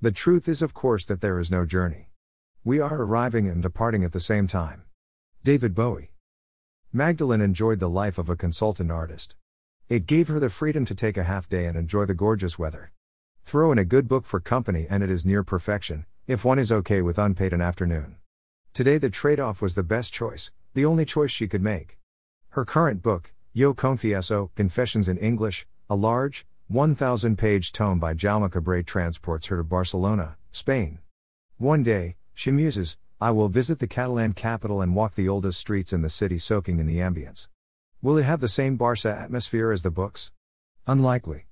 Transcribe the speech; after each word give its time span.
The 0.00 0.12
truth 0.12 0.46
is, 0.46 0.62
of 0.62 0.74
course, 0.74 1.04
that 1.06 1.20
there 1.20 1.40
is 1.40 1.50
no 1.50 1.66
journey. 1.66 2.10
We 2.62 2.78
are 2.78 3.02
arriving 3.02 3.48
and 3.48 3.60
departing 3.60 4.04
at 4.04 4.12
the 4.12 4.20
same 4.20 4.46
time. 4.46 4.84
David 5.42 5.74
Bowie. 5.74 6.12
Magdalene 6.92 7.40
enjoyed 7.40 7.80
the 7.80 7.90
life 7.90 8.16
of 8.16 8.28
a 8.28 8.36
consultant 8.36 8.92
artist. 8.92 9.34
It 9.88 10.06
gave 10.06 10.28
her 10.28 10.38
the 10.38 10.50
freedom 10.50 10.84
to 10.84 10.94
take 10.94 11.16
a 11.16 11.24
half 11.24 11.48
day 11.48 11.66
and 11.66 11.76
enjoy 11.76 12.04
the 12.04 12.14
gorgeous 12.14 12.60
weather. 12.60 12.92
Throw 13.44 13.72
in 13.72 13.78
a 13.78 13.84
good 13.84 14.06
book 14.06 14.24
for 14.24 14.38
company 14.38 14.86
and 14.88 15.02
it 15.02 15.10
is 15.10 15.26
near 15.26 15.42
perfection, 15.42 16.06
if 16.28 16.44
one 16.44 16.60
is 16.60 16.70
okay 16.70 17.02
with 17.02 17.18
unpaid 17.18 17.52
an 17.52 17.60
afternoon. 17.60 18.18
Today 18.74 18.98
the 18.98 19.10
trade 19.10 19.40
off 19.40 19.60
was 19.60 19.74
the 19.74 19.82
best 19.82 20.12
choice, 20.12 20.52
the 20.74 20.84
only 20.84 21.06
choice 21.06 21.32
she 21.32 21.48
could 21.48 21.62
make. 21.62 21.98
Her 22.50 22.64
current 22.64 23.02
book, 23.02 23.32
Yo 23.52 23.74
Confieso 23.74 24.50
Confessions 24.54 25.08
in 25.08 25.18
English, 25.18 25.66
a 25.90 25.96
large, 25.96 26.46
1,000 26.70 27.38
page 27.38 27.72
tome 27.72 27.98
by 27.98 28.12
Jaume 28.12 28.50
Cabré 28.50 28.84
transports 28.84 29.46
her 29.46 29.56
to 29.56 29.64
Barcelona, 29.64 30.36
Spain. 30.52 30.98
One 31.56 31.82
day, 31.82 32.16
she 32.34 32.50
muses, 32.50 32.98
I 33.18 33.30
will 33.30 33.48
visit 33.48 33.78
the 33.78 33.86
Catalan 33.86 34.34
capital 34.34 34.82
and 34.82 34.94
walk 34.94 35.14
the 35.14 35.30
oldest 35.30 35.58
streets 35.58 35.94
in 35.94 36.02
the 36.02 36.10
city 36.10 36.36
soaking 36.36 36.78
in 36.78 36.86
the 36.86 36.98
ambience. 36.98 37.48
Will 38.02 38.18
it 38.18 38.24
have 38.24 38.40
the 38.40 38.48
same 38.48 38.76
Barca 38.76 39.08
atmosphere 39.08 39.72
as 39.72 39.82
the 39.82 39.90
books? 39.90 40.30
Unlikely. 40.86 41.46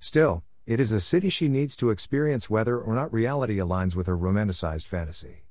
Still, 0.00 0.42
it 0.66 0.80
is 0.80 0.90
a 0.90 1.00
city 1.00 1.28
she 1.28 1.46
needs 1.46 1.76
to 1.76 1.90
experience 1.90 2.50
whether 2.50 2.76
or 2.76 2.92
not 2.92 3.12
reality 3.12 3.58
aligns 3.58 3.94
with 3.94 4.08
her 4.08 4.18
romanticized 4.18 4.86
fantasy. 4.86 5.44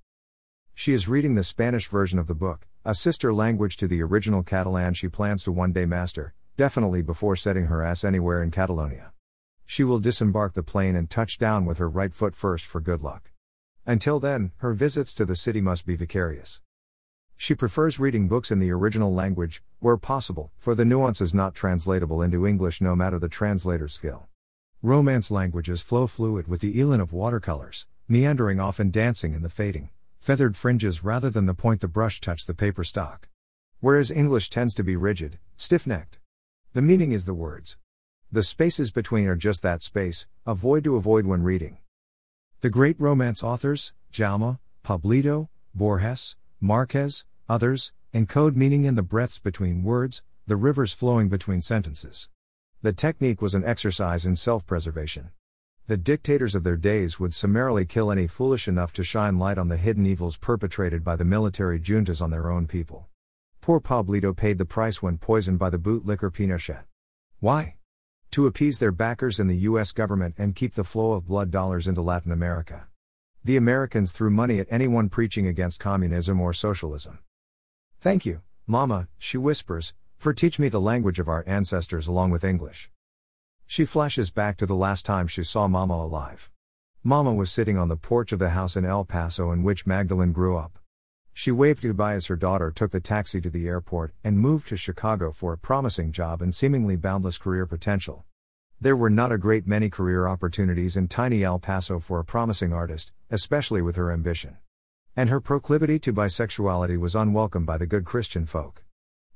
She 0.73 0.91
is 0.91 1.07
reading 1.07 1.35
the 1.35 1.43
Spanish 1.45 1.87
version 1.87 2.19
of 2.19 2.27
the 2.27 2.35
book, 2.35 2.67
a 2.83 2.93
sister 2.93 3.33
language 3.33 3.77
to 3.77 3.87
the 3.87 4.03
original 4.03 4.43
Catalan 4.43 4.93
she 4.93 5.07
plans 5.07 5.41
to 5.45 5.53
one 5.53 5.71
day 5.71 5.85
master, 5.85 6.33
definitely 6.57 7.01
before 7.01 7.35
setting 7.35 7.65
her 7.65 7.81
ass 7.81 8.03
anywhere 8.03 8.43
in 8.43 8.51
Catalonia. 8.51 9.13
She 9.65 9.83
will 9.83 9.99
disembark 9.99 10.53
the 10.53 10.63
plane 10.63 10.95
and 10.95 11.09
touch 11.09 11.37
down 11.37 11.65
with 11.65 11.79
her 11.79 11.89
right 11.89 12.13
foot 12.13 12.35
first 12.35 12.65
for 12.65 12.79
good 12.79 13.01
luck. 13.01 13.31
Until 13.85 14.19
then, 14.19 14.51
her 14.57 14.73
visits 14.73 15.13
to 15.13 15.25
the 15.25 15.35
city 15.35 15.61
must 15.61 15.85
be 15.85 15.95
vicarious. 15.95 16.61
She 17.35 17.53
prefers 17.53 17.99
reading 17.99 18.27
books 18.27 18.49
in 18.49 18.59
the 18.59 18.71
original 18.71 19.13
language, 19.13 19.61
where 19.79 19.97
possible, 19.97 20.51
for 20.57 20.73
the 20.73 20.85
nuance 20.85 21.19
is 21.19 21.33
not 21.33 21.53
translatable 21.53 22.21
into 22.21 22.47
English 22.47 22.79
no 22.79 22.95
matter 22.95 23.19
the 23.19 23.27
translator's 23.27 23.93
skill. 23.93 24.27
Romance 24.81 25.31
languages 25.31 25.81
flow 25.81 26.07
fluid 26.07 26.47
with 26.47 26.61
the 26.61 26.79
elan 26.79 27.01
of 27.01 27.11
watercolors, 27.11 27.87
meandering 28.07 28.59
often 28.59 28.91
dancing 28.91 29.33
in 29.33 29.41
the 29.41 29.49
fading, 29.49 29.89
feathered 30.19 30.55
fringes 30.55 31.03
rather 31.03 31.29
than 31.29 31.45
the 31.45 31.53
point 31.53 31.81
the 31.81 31.87
brush 31.87 32.21
touched 32.21 32.47
the 32.47 32.53
paper 32.53 32.83
stock. 32.83 33.27
Whereas 33.79 34.11
English 34.11 34.49
tends 34.49 34.73
to 34.75 34.83
be 34.83 34.95
rigid, 34.95 35.37
stiff 35.57 35.85
necked. 35.85 36.19
The 36.73 36.81
meaning 36.81 37.11
is 37.11 37.25
the 37.25 37.33
words. 37.33 37.77
The 38.35 38.43
spaces 38.43 38.91
between 38.91 39.27
are 39.27 39.37
just 39.37 39.63
that 39.63 39.81
space, 39.81 40.27
avoid 40.45 40.83
to 40.83 40.97
avoid 40.97 41.25
when 41.25 41.41
reading. 41.41 41.77
The 42.59 42.69
great 42.69 42.99
Romance 42.99 43.41
authors, 43.41 43.93
Jaume, 44.11 44.59
Pablito, 44.83 45.47
Borges, 45.73 46.35
Marquez, 46.59 47.23
others, 47.47 47.93
encode 48.13 48.57
meaning 48.57 48.83
in 48.83 48.95
the 48.95 49.03
breaths 49.03 49.39
between 49.39 49.83
words, 49.83 50.21
the 50.47 50.57
rivers 50.57 50.91
flowing 50.91 51.29
between 51.29 51.61
sentences. 51.61 52.27
The 52.81 52.91
technique 52.91 53.41
was 53.41 53.55
an 53.55 53.63
exercise 53.63 54.25
in 54.25 54.35
self 54.35 54.65
preservation. 54.65 55.29
The 55.87 55.95
dictators 55.95 56.55
of 56.55 56.65
their 56.65 56.75
days 56.75 57.17
would 57.21 57.33
summarily 57.33 57.85
kill 57.85 58.11
any 58.11 58.27
foolish 58.27 58.67
enough 58.67 58.91
to 58.95 59.03
shine 59.05 59.39
light 59.39 59.57
on 59.57 59.69
the 59.69 59.77
hidden 59.77 60.05
evils 60.05 60.35
perpetrated 60.35 61.05
by 61.05 61.15
the 61.15 61.23
military 61.23 61.79
juntas 61.79 62.21
on 62.21 62.31
their 62.31 62.51
own 62.51 62.67
people. 62.67 63.07
Poor 63.61 63.79
Pablito 63.79 64.35
paid 64.35 64.57
the 64.57 64.65
price 64.65 65.01
when 65.01 65.17
poisoned 65.17 65.57
by 65.57 65.69
the 65.69 65.79
bootlicker 65.79 66.29
Pinochet. 66.29 66.83
Why? 67.39 67.75
To 68.35 68.47
appease 68.47 68.79
their 68.79 68.91
backers 68.91 69.39
in 69.39 69.47
the 69.47 69.55
US 69.59 69.93
government 69.93 70.35
and 70.37 70.57
keep 70.57 70.73
the 70.73 70.83
flow 70.83 71.13
of 71.13 71.25
blood 71.25 71.51
dollars 71.51 71.87
into 71.87 72.01
Latin 72.01 72.33
America. 72.33 72.87
The 73.45 73.55
Americans 73.55 74.11
threw 74.11 74.29
money 74.29 74.59
at 74.59 74.67
anyone 74.69 75.07
preaching 75.07 75.47
against 75.47 75.79
communism 75.79 76.41
or 76.41 76.51
socialism. 76.51 77.19
Thank 78.01 78.25
you, 78.25 78.41
Mama, 78.67 79.07
she 79.17 79.37
whispers, 79.37 79.93
for 80.17 80.33
teach 80.33 80.59
me 80.59 80.67
the 80.67 80.81
language 80.81 81.17
of 81.17 81.29
our 81.29 81.45
ancestors 81.47 82.07
along 82.07 82.31
with 82.31 82.43
English. 82.43 82.91
She 83.65 83.85
flashes 83.85 84.31
back 84.31 84.57
to 84.57 84.65
the 84.65 84.75
last 84.75 85.05
time 85.05 85.27
she 85.27 85.45
saw 85.45 85.69
Mama 85.69 85.93
alive. 85.93 86.51
Mama 87.03 87.33
was 87.33 87.49
sitting 87.49 87.77
on 87.77 87.87
the 87.87 87.95
porch 87.95 88.33
of 88.33 88.39
the 88.39 88.49
house 88.49 88.75
in 88.75 88.83
El 88.83 89.05
Paso 89.05 89.49
in 89.51 89.63
which 89.63 89.87
Magdalene 89.87 90.33
grew 90.33 90.57
up. 90.57 90.77
She 91.31 91.51
waved 91.51 91.83
goodbye 91.83 92.15
as 92.15 92.27
her 92.27 92.35
daughter 92.35 92.69
took 92.69 92.91
the 92.91 92.99
taxi 92.99 93.39
to 93.39 93.49
the 93.49 93.69
airport 93.69 94.13
and 94.25 94.37
moved 94.37 94.67
to 94.67 94.75
Chicago 94.75 95.31
for 95.31 95.53
a 95.53 95.57
promising 95.57 96.11
job 96.11 96.41
and 96.41 96.53
seemingly 96.53 96.97
boundless 96.97 97.37
career 97.37 97.65
potential. 97.65 98.24
There 98.81 98.95
were 98.95 99.09
not 99.09 99.31
a 99.31 99.37
great 99.37 99.65
many 99.65 99.89
career 99.89 100.27
opportunities 100.27 100.97
in 100.97 101.07
tiny 101.07 101.43
El 101.43 101.59
Paso 101.59 101.99
for 101.99 102.19
a 102.19 102.25
promising 102.25 102.73
artist, 102.73 103.13
especially 103.31 103.81
with 103.81 103.95
her 103.95 104.11
ambition. 104.11 104.57
And 105.15 105.29
her 105.29 105.39
proclivity 105.39 105.97
to 105.99 106.13
bisexuality 106.13 106.99
was 106.99 107.15
unwelcome 107.15 107.65
by 107.65 107.77
the 107.77 107.87
good 107.87 108.03
Christian 108.03 108.45
folk. 108.45 108.83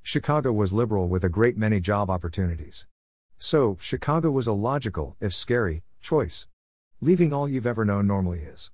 Chicago 0.04 0.52
was 0.52 0.74
liberal 0.74 1.08
with 1.08 1.24
a 1.24 1.30
great 1.30 1.58
many 1.58 1.80
job 1.80 2.10
opportunities. 2.10 2.86
So, 3.38 3.78
Chicago 3.80 4.30
was 4.30 4.46
a 4.46 4.52
logical, 4.52 5.16
if 5.22 5.34
scary, 5.34 5.84
choice. 6.02 6.48
Leaving 7.00 7.32
all 7.32 7.48
you've 7.48 7.66
ever 7.66 7.86
known 7.86 8.08
normally 8.08 8.40
is. 8.40 8.72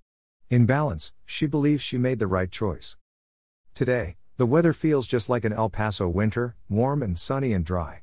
In 0.50 0.66
balance, 0.66 1.14
she 1.25 1.46
believes 1.46 1.84
she 1.84 2.00
made 2.00 2.18
the 2.18 2.28
right 2.28 2.50
choice. 2.50 2.98
Today, 3.75 4.18
the 4.38 4.48
weather 4.48 4.74
feels 4.74 5.06
just 5.06 5.30
like 5.30 5.46
an 5.46 5.54
El 5.54 5.70
Paso 5.70 6.09
winter, 6.09 6.56
warm 6.70 7.04
and 7.04 7.20
sunny 7.20 7.54
and 7.54 7.64
dry. 7.64 8.02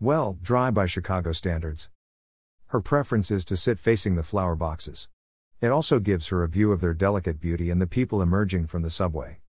Well, 0.00 0.38
dry 0.42 0.70
by 0.70 0.86
Chicago 0.86 1.32
standards. 1.32 1.90
Her 2.68 2.82
preference 2.82 3.30
is 3.30 3.46
to 3.46 3.56
sit 3.56 3.78
facing 3.78 4.16
the 4.16 4.22
flower 4.22 4.54
boxes. 4.54 5.08
It 5.62 5.68
also 5.68 6.00
gives 6.00 6.28
her 6.28 6.42
a 6.42 6.48
view 6.48 6.70
of 6.70 6.82
their 6.82 6.92
delicate 6.92 7.40
beauty 7.40 7.70
and 7.70 7.80
the 7.80 7.86
people 7.86 8.20
emerging 8.20 8.66
from 8.66 8.82
the 8.82 8.90
subway. 8.90 9.40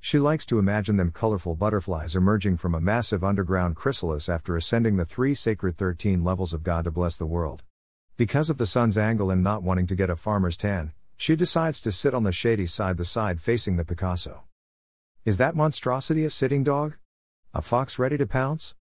She 0.00 0.18
likes 0.18 0.44
to 0.46 0.58
imagine 0.58 0.96
them 0.96 1.12
colorful 1.12 1.54
butterflies 1.54 2.16
emerging 2.16 2.56
from 2.56 2.74
a 2.74 2.80
massive 2.80 3.22
underground 3.22 3.76
chrysalis 3.76 4.28
after 4.28 4.56
ascending 4.56 4.96
the 4.96 5.04
three 5.04 5.36
sacred 5.36 5.76
13 5.76 6.24
levels 6.24 6.52
of 6.52 6.64
God 6.64 6.82
to 6.82 6.90
bless 6.90 7.16
the 7.16 7.26
world. 7.26 7.62
Because 8.16 8.50
of 8.50 8.58
the 8.58 8.66
sun's 8.66 8.98
angle 8.98 9.30
and 9.30 9.44
not 9.44 9.62
wanting 9.62 9.86
to 9.86 9.94
get 9.94 10.10
a 10.10 10.16
farmer's 10.16 10.56
tan, 10.56 10.92
she 11.16 11.36
decides 11.36 11.80
to 11.80 11.92
sit 11.92 12.12
on 12.12 12.24
the 12.24 12.32
shady 12.32 12.66
side, 12.66 12.96
the 12.96 13.04
side 13.04 13.40
facing 13.40 13.76
the 13.76 13.84
Picasso. 13.84 14.42
Is 15.24 15.36
that 15.36 15.54
monstrosity 15.54 16.24
a 16.24 16.30
sitting 16.30 16.64
dog? 16.64 16.96
A 17.54 17.62
fox 17.62 18.00
ready 18.00 18.18
to 18.18 18.26
pounce? 18.26 18.74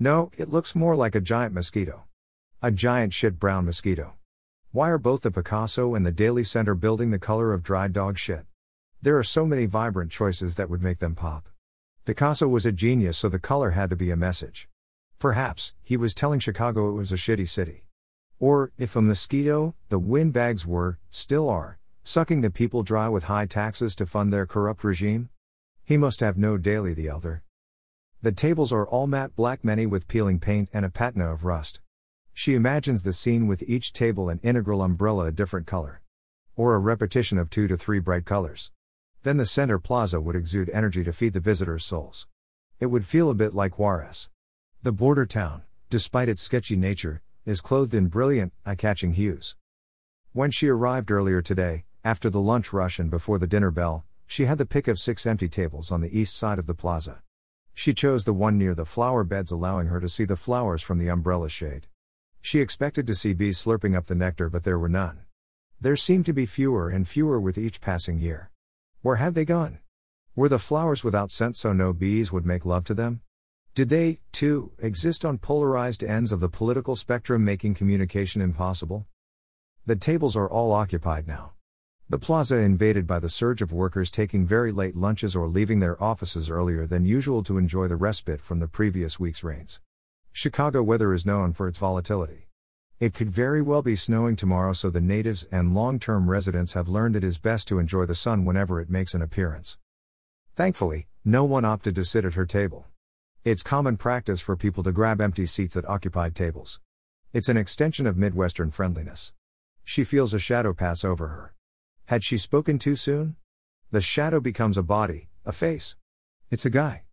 No, 0.00 0.32
it 0.36 0.50
looks 0.50 0.74
more 0.74 0.96
like 0.96 1.14
a 1.14 1.20
giant 1.20 1.54
mosquito. 1.54 2.05
A 2.62 2.70
giant 2.72 3.12
shit 3.12 3.38
brown 3.38 3.66
mosquito. 3.66 4.14
Why 4.72 4.88
are 4.88 4.96
both 4.96 5.20
the 5.20 5.30
Picasso 5.30 5.94
and 5.94 6.06
the 6.06 6.10
Daley 6.10 6.42
Center 6.42 6.74
building 6.74 7.10
the 7.10 7.18
color 7.18 7.52
of 7.52 7.62
dried 7.62 7.92
dog 7.92 8.16
shit? 8.16 8.46
There 9.02 9.18
are 9.18 9.22
so 9.22 9.44
many 9.44 9.66
vibrant 9.66 10.10
choices 10.10 10.56
that 10.56 10.70
would 10.70 10.82
make 10.82 10.98
them 10.98 11.14
pop. 11.14 11.50
Picasso 12.06 12.48
was 12.48 12.64
a 12.64 12.72
genius, 12.72 13.18
so 13.18 13.28
the 13.28 13.38
color 13.38 13.72
had 13.72 13.90
to 13.90 13.96
be 13.96 14.10
a 14.10 14.16
message. 14.16 14.70
Perhaps, 15.18 15.74
he 15.82 15.98
was 15.98 16.14
telling 16.14 16.40
Chicago 16.40 16.88
it 16.88 16.94
was 16.94 17.12
a 17.12 17.16
shitty 17.16 17.46
city. 17.46 17.84
Or, 18.40 18.72
if 18.78 18.96
a 18.96 19.02
mosquito, 19.02 19.74
the 19.90 19.98
windbags 19.98 20.66
were, 20.66 20.98
still 21.10 21.50
are, 21.50 21.78
sucking 22.04 22.40
the 22.40 22.50
people 22.50 22.82
dry 22.82 23.10
with 23.10 23.24
high 23.24 23.46
taxes 23.46 23.94
to 23.96 24.06
fund 24.06 24.32
their 24.32 24.46
corrupt 24.46 24.82
regime? 24.82 25.28
He 25.84 25.98
must 25.98 26.20
have 26.20 26.38
no 26.38 26.56
Daley 26.56 26.94
the 26.94 27.08
elder. 27.08 27.42
The 28.22 28.32
tables 28.32 28.72
are 28.72 28.86
all 28.86 29.06
matte 29.06 29.36
black, 29.36 29.62
many 29.62 29.84
with 29.84 30.08
peeling 30.08 30.40
paint 30.40 30.70
and 30.72 30.86
a 30.86 30.90
patina 30.90 31.30
of 31.30 31.44
rust. 31.44 31.80
She 32.38 32.54
imagines 32.54 33.02
the 33.02 33.14
scene 33.14 33.46
with 33.46 33.62
each 33.62 33.94
table 33.94 34.28
and 34.28 34.44
integral 34.44 34.82
umbrella 34.82 35.24
a 35.24 35.32
different 35.32 35.66
color. 35.66 36.02
Or 36.54 36.74
a 36.74 36.78
repetition 36.78 37.38
of 37.38 37.48
two 37.48 37.66
to 37.66 37.78
three 37.78 37.98
bright 37.98 38.26
colors. 38.26 38.70
Then 39.22 39.38
the 39.38 39.46
center 39.46 39.78
plaza 39.78 40.20
would 40.20 40.36
exude 40.36 40.68
energy 40.68 41.02
to 41.04 41.14
feed 41.14 41.32
the 41.32 41.40
visitors' 41.40 41.86
souls. 41.86 42.28
It 42.78 42.86
would 42.86 43.06
feel 43.06 43.30
a 43.30 43.34
bit 43.34 43.54
like 43.54 43.78
Juarez. 43.78 44.28
The 44.82 44.92
border 44.92 45.24
town, 45.24 45.62
despite 45.88 46.28
its 46.28 46.42
sketchy 46.42 46.76
nature, 46.76 47.22
is 47.46 47.62
clothed 47.62 47.94
in 47.94 48.08
brilliant, 48.08 48.52
eye 48.66 48.74
catching 48.74 49.14
hues. 49.14 49.56
When 50.34 50.50
she 50.50 50.68
arrived 50.68 51.10
earlier 51.10 51.40
today, 51.40 51.86
after 52.04 52.28
the 52.28 52.38
lunch 52.38 52.70
rush 52.70 52.98
and 52.98 53.10
before 53.10 53.38
the 53.38 53.46
dinner 53.46 53.70
bell, 53.70 54.04
she 54.26 54.44
had 54.44 54.58
the 54.58 54.66
pick 54.66 54.88
of 54.88 54.98
six 54.98 55.24
empty 55.24 55.48
tables 55.48 55.90
on 55.90 56.02
the 56.02 56.16
east 56.16 56.36
side 56.36 56.58
of 56.58 56.66
the 56.66 56.74
plaza. 56.74 57.22
She 57.72 57.94
chose 57.94 58.26
the 58.26 58.34
one 58.34 58.58
near 58.58 58.74
the 58.74 58.84
flower 58.84 59.24
beds, 59.24 59.50
allowing 59.50 59.86
her 59.86 60.00
to 60.00 60.08
see 60.08 60.26
the 60.26 60.36
flowers 60.36 60.82
from 60.82 60.98
the 60.98 61.08
umbrella 61.08 61.48
shade. 61.48 61.86
She 62.46 62.60
expected 62.60 63.08
to 63.08 63.14
see 63.16 63.32
bees 63.32 63.58
slurping 63.58 63.96
up 63.96 64.06
the 64.06 64.14
nectar, 64.14 64.48
but 64.48 64.62
there 64.62 64.78
were 64.78 64.88
none. 64.88 65.24
There 65.80 65.96
seemed 65.96 66.26
to 66.26 66.32
be 66.32 66.46
fewer 66.46 66.88
and 66.88 67.08
fewer 67.08 67.40
with 67.40 67.58
each 67.58 67.80
passing 67.80 68.20
year. 68.20 68.52
Where 69.02 69.16
had 69.16 69.34
they 69.34 69.44
gone? 69.44 69.80
Were 70.36 70.48
the 70.48 70.60
flowers 70.60 71.02
without 71.02 71.32
scent 71.32 71.56
so 71.56 71.72
no 71.72 71.92
bees 71.92 72.30
would 72.30 72.46
make 72.46 72.64
love 72.64 72.84
to 72.84 72.94
them? 72.94 73.20
Did 73.74 73.88
they, 73.88 74.20
too, 74.30 74.70
exist 74.78 75.24
on 75.24 75.38
polarized 75.38 76.04
ends 76.04 76.30
of 76.30 76.38
the 76.38 76.48
political 76.48 76.94
spectrum, 76.94 77.44
making 77.44 77.74
communication 77.74 78.40
impossible? 78.40 79.06
The 79.84 79.96
tables 79.96 80.36
are 80.36 80.48
all 80.48 80.70
occupied 80.70 81.26
now. 81.26 81.54
The 82.08 82.20
plaza 82.20 82.58
invaded 82.58 83.08
by 83.08 83.18
the 83.18 83.28
surge 83.28 83.60
of 83.60 83.72
workers 83.72 84.08
taking 84.08 84.46
very 84.46 84.70
late 84.70 84.94
lunches 84.94 85.34
or 85.34 85.48
leaving 85.48 85.80
their 85.80 86.00
offices 86.00 86.48
earlier 86.48 86.86
than 86.86 87.06
usual 87.06 87.42
to 87.42 87.58
enjoy 87.58 87.88
the 87.88 87.96
respite 87.96 88.40
from 88.40 88.60
the 88.60 88.68
previous 88.68 89.18
week's 89.18 89.42
rains. 89.42 89.80
Chicago 90.38 90.82
weather 90.82 91.14
is 91.14 91.24
known 91.24 91.54
for 91.54 91.66
its 91.66 91.78
volatility. 91.78 92.46
It 93.00 93.14
could 93.14 93.30
very 93.30 93.62
well 93.62 93.80
be 93.80 93.96
snowing 93.96 94.36
tomorrow, 94.36 94.74
so 94.74 94.90
the 94.90 95.00
natives 95.00 95.44
and 95.50 95.74
long 95.74 95.98
term 95.98 96.28
residents 96.28 96.74
have 96.74 96.88
learned 96.88 97.16
it 97.16 97.24
is 97.24 97.38
best 97.38 97.66
to 97.68 97.78
enjoy 97.78 98.04
the 98.04 98.14
sun 98.14 98.44
whenever 98.44 98.78
it 98.78 98.90
makes 98.90 99.14
an 99.14 99.22
appearance. 99.22 99.78
Thankfully, 100.54 101.06
no 101.24 101.46
one 101.46 101.64
opted 101.64 101.94
to 101.94 102.04
sit 102.04 102.26
at 102.26 102.34
her 102.34 102.44
table. 102.44 102.84
It's 103.44 103.62
common 103.62 103.96
practice 103.96 104.42
for 104.42 104.56
people 104.56 104.82
to 104.82 104.92
grab 104.92 105.22
empty 105.22 105.46
seats 105.46 105.74
at 105.74 105.88
occupied 105.88 106.34
tables. 106.34 106.80
It's 107.32 107.48
an 107.48 107.56
extension 107.56 108.06
of 108.06 108.18
Midwestern 108.18 108.70
friendliness. 108.70 109.32
She 109.84 110.04
feels 110.04 110.34
a 110.34 110.38
shadow 110.38 110.74
pass 110.74 111.02
over 111.02 111.28
her. 111.28 111.54
Had 112.08 112.22
she 112.22 112.36
spoken 112.36 112.78
too 112.78 112.94
soon? 112.94 113.36
The 113.90 114.02
shadow 114.02 114.40
becomes 114.40 114.76
a 114.76 114.82
body, 114.82 115.30
a 115.46 115.52
face. 115.52 115.96
It's 116.50 116.66
a 116.66 116.70
guy. 116.70 117.04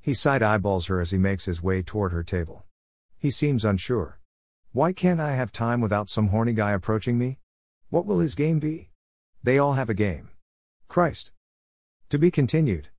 He 0.00 0.14
side 0.14 0.44
eyeballs 0.44 0.86
her 0.86 1.00
as 1.00 1.10
he 1.10 1.18
makes 1.18 1.46
his 1.46 1.60
way 1.60 1.82
toward 1.82 2.12
her 2.12 2.22
table. 2.22 2.66
He 3.18 3.30
seems 3.30 3.64
unsure. 3.64 4.20
Why 4.72 4.92
can't 4.92 5.20
I 5.20 5.34
have 5.34 5.50
time 5.50 5.80
without 5.80 6.08
some 6.08 6.28
horny 6.28 6.52
guy 6.52 6.72
approaching 6.72 7.18
me? 7.18 7.38
What 7.90 8.06
will 8.06 8.20
his 8.20 8.34
game 8.34 8.60
be? 8.60 8.90
They 9.42 9.58
all 9.58 9.72
have 9.72 9.90
a 9.90 9.94
game. 9.94 10.30
Christ. 10.86 11.32
To 12.10 12.18
be 12.18 12.30
continued. 12.30 12.88